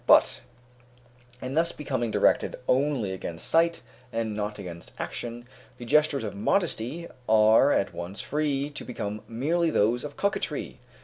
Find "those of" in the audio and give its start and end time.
9.69-10.17